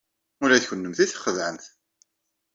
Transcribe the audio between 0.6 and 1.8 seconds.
d kennemti txedɛemt!